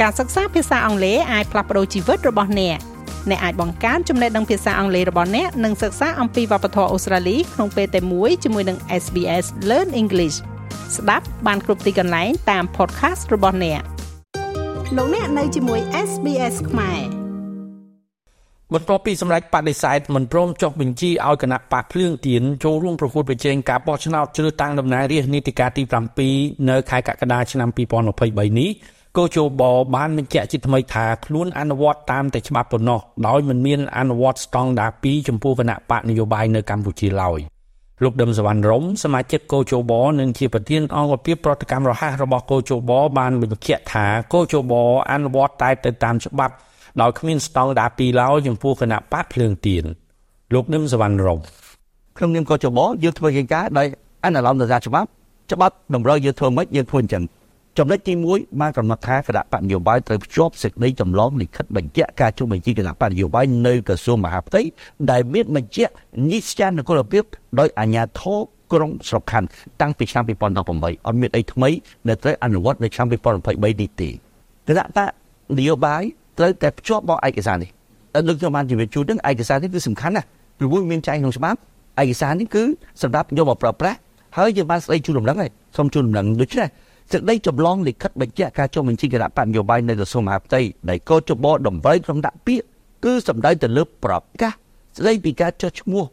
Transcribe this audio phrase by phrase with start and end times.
[0.00, 2.78] ការសិក្សាភាសាអង់គ្លេសអាចផ្លាស់ប្តូរជីវិតរបស់អ្នក
[3.30, 10.36] អ្នកអាចបង្កើនចំណេះដឹងភាសាអង់គ្លេសរបស់អ្នកនិងសិក្សាអំពីវប្បធម៌អូស្ត្រាលីក្នុងពេលតែមួយជាមួយនឹង SBS Learn English
[10.96, 13.80] ស្ដាប់បានគ្រប់ទីកន្លែងតាម podcast របស់អ្នក
[14.96, 17.00] លោកអ្នកនៅជាមួយ SBS ខ្មែរ
[18.74, 25.82] បន្ទាប់ពីសម្ដេចបដិសេធមិនព្រមចុះបញ្ជីឲ្យគណៈបកភ្លើងទៀនចូលរួមប្រកួតប្រជែងការបោះឆ្នោតជ្រើសតាំងតំណាងរាស្ត្រនីតិកាលទី
[26.26, 28.70] 7នៅខែកក្កដាឆ្នាំ2023នេះ
[29.16, 29.62] កោជប
[29.94, 37.38] បានបញ្ជាក់ជាថ្មីថាខ្លួនអនុវត្តតាមតែច្បាប់ប៉ុណ្ណោះដោយមិនមានអនុវត្តស្តង់ដារ2ចំពោះគណៈបកនយោបាយនៅកម្ពុជាឡើយ
[38.02, 44.72] លោកដឹមសវណ្ណរមសមាជិកកោជបនិងជាប្រធានអង្គភិបប្រតិកម្មរហ័សរបស់កោជបបានបញ្ជាក់ថាកោជប
[45.10, 46.54] អនុវត្តតែទៅតាមច្បាប់
[47.00, 49.84] ដោយគ្មានស្តង់ដារ2ឡើយចំពោះគណៈបកភ្លើងទៀន
[50.54, 51.40] លោកនឹមសវណ្ណរម
[52.16, 53.86] ក្នុងនាមកោជបយើងធ្វើកិច្ចការដោយ
[54.24, 55.08] អនុលោមទៅតាមច្បាប់
[55.52, 57.24] ច្បាប់តម្រូវយើងធ្វើម៉េចយើងធ្វើអញ្ចឹង
[57.78, 64.62] ចំណុចទី1បានកំណត់ថាគណៈបកនយោបាយត្រូវភ្ជាប់សេចក្តីចម្លងលិខិតបញ្ជាក់ការចុះបញ្ជីគណៈបកនយោបាយនៅក្រសួងមហាផ្ទៃ
[65.10, 65.92] ដែលមានបញ្ជាក់
[66.30, 67.22] និស្ចានគោលភាព
[67.60, 68.38] ដោយអាជ្ញាធរ
[68.72, 69.48] ក្រុងស្រុកខណ្ឌ
[69.80, 71.70] តាំងពីឆ្នាំ2018អត់មានអីថ្មី
[72.08, 74.08] ដែលត្រូវអនុវត្តនៅឆ្នាំ2023នេះទេ
[74.68, 75.10] គណៈបក
[75.58, 76.02] នយោបាយ
[76.38, 77.70] ត្រូវតែភ្ជាប់មកឯកសារនេះ
[78.14, 80.26] តែលោកខ្ញុំបានជម្រាបជូននឹងឯកសារនេះគឺសំខាន់ណាស់
[80.58, 81.58] ពីព្រោះមានចែងក្នុងច្បាប់
[82.00, 82.62] ឯកសារនេះគឺ
[83.02, 83.98] សម្រាប់យកមកប្រើប្រាស់
[84.36, 86.68] ហើយយើងបានស្ដីជូនដំណឹងហើយសូមជូនដំណឹងដូច្នេះ
[87.12, 92.66] សេចក្តីចម្លងលិខិតបញ្ជាក់ការចុះបញ្ជីគណៈបញ្ញោបាយនៅក្រសួងមហាផ្ទៃដែលកោចបតម្រូវក្នុងដាក់ពាក្យ
[93.04, 94.52] គឺសម្ដៅទៅលើប្រកាស
[94.98, 96.04] ស្តីពីការចុះឈ្មោះ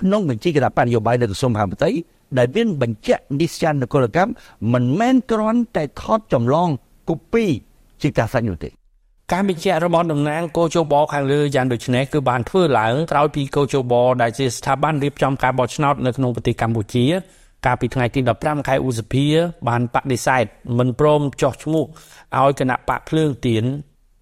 [0.00, 1.90] ក្នុងបញ្ជីគណៈបញ្ញោបាយនៅក្រសួងមហាផ្ទៃ
[2.38, 4.32] ដែលមានបញ្ជាក់និស្ចាននគរកម្ម
[4.72, 6.68] មិនមែនគ្រាន់តែថតចម្លង
[7.08, 7.44] កូពី
[8.02, 8.70] ជាការសាច់នោះទេ
[9.32, 17.04] ការបញ្ជាក់របស់តំណាងកោជបខាងលើយ៉ាងដូចនេះគឺបានធ្វើឡើងក្រោយពីកោជបដែលជាស្ថាប័នរៀបចំការបោះឆ្នោតនៅក្នុងប្រទេសកម្ពុជា
[17.66, 19.26] កាលពីថ្ងៃទី15ខែឧសភា
[19.68, 20.44] បានបដិសេធ
[20.78, 21.84] មិនព្រមចោះឈ្មោះ
[22.38, 23.64] ឲ្យគណៈបកភ្លើងទៀន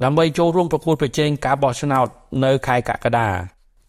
[0.05, 2.07] ដើម្បីចូលរួមប្រកួតប្រជែងការបោះឆ្នោត
[2.45, 3.29] នៅខែកក្កដា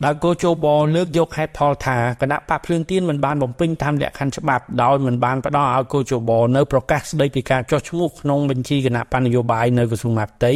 [0.06, 0.66] ដែលគោជប
[0.96, 10.54] លើកយកហេតុផលថាគណៈបកភ្លើងទៀនមិនបានបំពេញតាមលក្ខខណ្ឌច្បាប់ដោយមិនបានផ្ដល់ឲ្យគោជបនៅប្រកាសស្ដីពីការចោះឈ្មោះក្នុងបញ្ជីគណៈបញ្ញយោបាយនៅក្រសួងមហាផ្ទៃ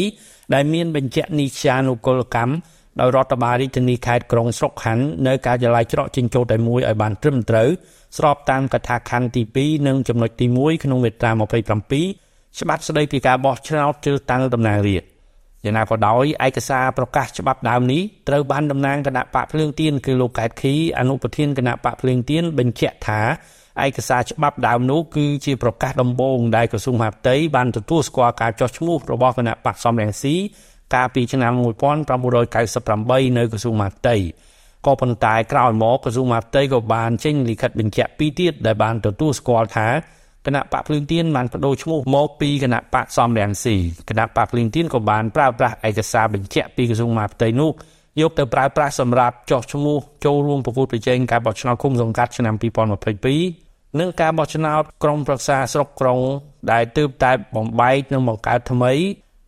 [0.54, 2.52] ដែលមានបញ្ជាក់នីតិានុកុលកម្ម
[3.00, 7.70] ដោយរដ្ឋបាលរាជធានីខេត្តក្រុងស្រុកខណ្ឌនៅការិយាល័យច្រកចេញចូលតែមួយឲ្យបានត្រឹមត្រូវ
[8.18, 9.44] ស្របតាមកថាខណ្ឌទី
[9.80, 15.12] 2និងចំណុចទី1ក្នុងមាត្រា27ច្បាប់ស្តីពីការបោះឆ្នោតជ្រើសតាំងតំណាងរាស្ត្រ
[15.64, 23.22] យ៉ាងណាក៏ដោយឯកសារប្រកាសច្បាប់ដើមនេះត្រូវបានតំណាងគណៈបកភ្លើងទៀនគឺលោកកែតខីអនុប្រធានគណៈបកភ្លើងទៀនបញ្ជាក់ថា
[23.86, 30.36] ឯកសារច្បាប់ដើមនោះគឺជាប្រកាសដំបូងដែលក្រសួងមហាផ្ទៃបានទទួលស្គាល់ការចុះឈ្មោះរបស់គណៈបកសំរងស៊ី
[30.94, 31.54] កាលពីឆ្នាំ
[32.30, 34.16] 1998នៅក្រសួងមហាផ្ទៃ
[34.86, 39.88] ក៏ប៉ុន្តែក្រោយមកក្រសួងមហាផ្ទៃក៏បានចេញលិខិតបញ្ជាក់ពីរទៀតដែលបានទទួលស្គាល់ថា
[40.46, 43.76] គណៈបកភ្លើងទៀនបានបដូរឈ្មោះមកពីគណៈបកសំរងស៊ី
[44.10, 47.72] គណៈបកភ្លើងទៀនក៏បានប្រើប្រាស់ឯកសារបញ្ជាក់ពីក្រសួងមហាផ្ទៃនោះ
[48.22, 52.56] យកទៅប្រើប្រាស់សម្រាប់ចោះឈ្មោះចូលរួមប្រកួតប្រជែងការបោះឆ្នោតគុំសង្កាត់ឆ្នាំ
[53.28, 56.20] 2022និងការបោះឆ្នោតក្រុមប្រឹក្សាស្រុកក្រុង
[56.72, 58.94] ដែលទើបតែបំបែកនិងបង្កើតថ្មី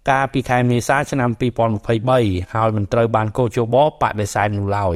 [0.09, 1.29] កាលពីខែមេសាឆ្នាំ
[1.91, 4.95] 2023ហើយមិនត្រូវបានកោជបបដិសេធនោះឡើយ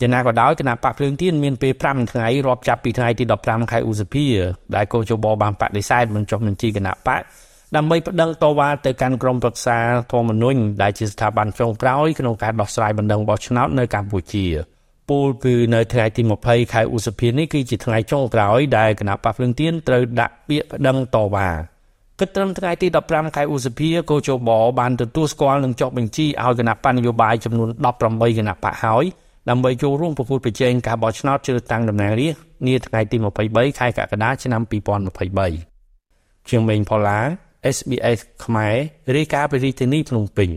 [0.00, 4.26] យ៉ាងណាក៏ដោយគណៈបកភ្លើងទៀនមានពេល5ថ្ងៃរាប់ចាប់ពីថ្ងៃទី15ខែឧសភា
[4.74, 7.22] ដែលកោជបបានបដិសេធមិនចុះបញ្ជីគណៈបក
[7.76, 9.78] ដើម្បីប្តឹងតវ៉ាទៅកាន់ក្រមប្រឹក្សា
[10.12, 14.46] ធម្មនុញ្ញដែលជាស្ថាប័នចុងក្រោយក្នុងការដោះស្រាយបណ្ដឹងបោះឆ្នោតនៅកម្ពុជា
[15.10, 21.48] ពលគឺនៅថ្ងៃទី20ខែឧសភានេះគឺជាថ្ងៃចុងក្រោយដែលគណៈបកភ្លើងទៀនត្រូវដាក់ពាក្យប្តឹងតវ៉ា
[22.20, 24.50] គិតត្រឹមថ្ងៃទី15ខែឧសភាកោជប
[24.80, 27.68] បានទទួលស្គាល់និងចុះបញ្ជីឲ្យគណៈបញ្ញយោបាយចំនួន
[28.04, 29.04] 18គណៈបកហើយ
[29.48, 33.16] ដើម្បីចូលរួមប្រកួតប្រជែងការបោះឆ្នោតជ្រើសតាំងតំណាងរាស្ត្រនាថ្ងៃទី
[33.48, 34.62] 23ខែកក្កដាឆ្នាំ
[35.40, 37.20] 2023ជាងមេងផល្លា
[37.76, 38.74] SBS ខ្មែរ
[39.16, 40.50] រាយការណ៍ពីរាជធានីភ្នំពេញ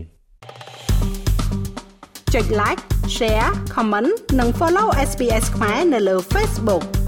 [2.34, 2.82] ចុច like
[3.16, 7.03] share comment និង follow SBS ខ្មែរនៅលើ Facebook